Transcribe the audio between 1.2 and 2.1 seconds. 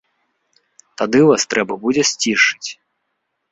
вас трэба будзе